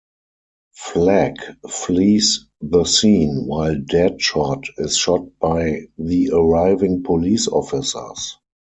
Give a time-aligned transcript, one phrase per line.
[0.73, 1.35] Flag
[1.69, 8.39] flees the scene, while Deadshot is shot by the arriving police officers.